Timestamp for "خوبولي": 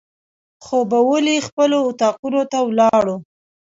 0.65-1.37